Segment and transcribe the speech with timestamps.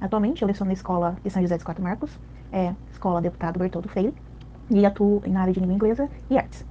[0.00, 2.18] Atualmente eu leciono na escola de São José dos Quatro Marcos,
[2.50, 4.14] é, escola deputado Bertoldo Freire,
[4.70, 6.64] e atuo na área de língua inglesa e artes.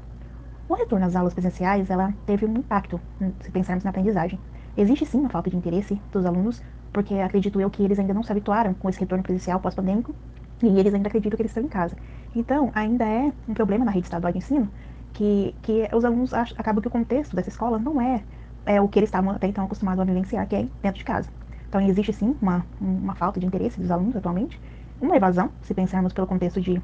[0.67, 4.41] O retorno às aulas presenciais, ela teve um impacto, hum, se pensarmos na aprendizagem.
[4.77, 6.61] Existe sim uma falta de interesse dos alunos,
[6.93, 10.15] porque acredito eu que eles ainda não se habituaram com esse retorno presencial pós-pandêmico,
[10.63, 11.95] e eles ainda acreditam que eles estão em casa.
[12.35, 14.71] Então, ainda é um problema na rede estadual de ensino,
[15.13, 18.25] que, que os alunos acham, acabam que o contexto dessa escola não é,
[18.65, 21.31] é o que eles estavam até então acostumados a vivenciar, que é dentro de casa.
[21.69, 24.59] Então, existe sim uma, uma falta de interesse dos alunos atualmente,
[24.99, 26.81] uma evasão, se pensarmos pelo contexto de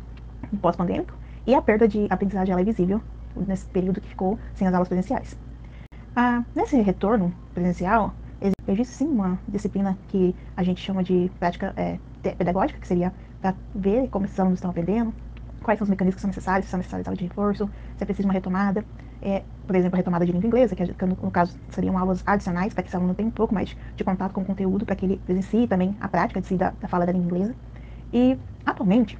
[0.61, 1.11] pós-pandêmico,
[1.47, 3.01] e a perda de aprendizagem ela é visível
[3.35, 5.35] nesse período que ficou sem as aulas presenciais.
[6.15, 8.13] Ah, nesse retorno presencial,
[8.67, 11.97] existe sim uma disciplina que a gente chama de prática é,
[12.37, 15.11] pedagógica, que seria para ver como esses alunos estão aprendendo,
[15.65, 18.05] quais são os mecanismos que são necessários, se são necessários aulas de reforço, se é
[18.05, 18.85] preciso uma retomada,
[19.21, 22.73] é, por exemplo, a retomada de língua inglesa, que, que no caso seriam aulas adicionais,
[22.73, 25.05] para que esse aluno tenha um pouco mais de contato com o conteúdo, para que
[25.05, 27.55] ele presencie também a prática de si da, da fala da língua inglesa.
[28.13, 29.17] E, atualmente,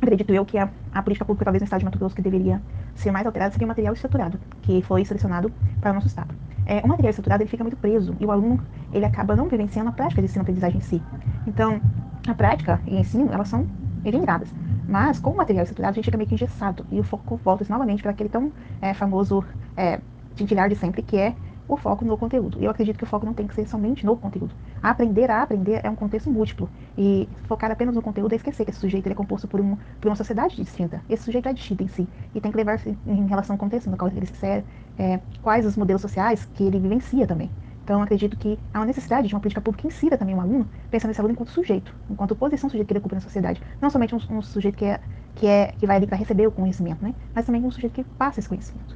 [0.00, 2.62] acredito eu que a, a política pública, talvez no estado de Mato Grosso, que deveria
[2.94, 6.32] ser mais alterada, seria o material estruturado, que foi selecionado para o nosso estado.
[6.64, 8.60] É, o material estruturado ele fica muito preso e o aluno
[8.92, 11.02] ele acaba não vivenciando a prática de ensino-aprendizagem em si.
[11.46, 11.80] Então,
[12.28, 13.66] a prática e o ensino, elas são
[14.04, 14.52] integradas.
[14.88, 17.64] Mas, com o material estruturado, a gente fica meio que engessado e o foco volta
[17.68, 18.50] novamente para aquele tão
[18.80, 19.44] é, famoso
[19.76, 20.00] é,
[20.34, 21.34] de sempre, que é
[21.68, 22.56] o foco no conteúdo.
[22.58, 24.54] Eu acredito que o foco não tem que ser somente no conteúdo.
[24.82, 26.70] Aprender a aprender é um contexto múltiplo.
[26.96, 30.08] E focar apenas no conteúdo é esquecer que esse sujeito é composto por, um, por
[30.08, 31.02] uma sociedade distinta.
[31.06, 32.08] Esse sujeito é distinto em si.
[32.34, 34.64] E tem que levar-se em relação ao contexto no qual ele se insere,
[34.98, 37.50] é, quais os modelos sociais que ele vivencia também.
[37.88, 40.70] Então, acredito que há uma necessidade de uma política pública que insira também o aluno,
[40.90, 43.62] pensando nesse aluno enquanto sujeito, enquanto posição sujeito que ele ocupa na sociedade.
[43.80, 45.00] Não somente um, um sujeito que, é,
[45.34, 47.14] que, é, que vai ali para receber o conhecimento, né?
[47.34, 48.94] mas também um sujeito que passa esse conhecimento.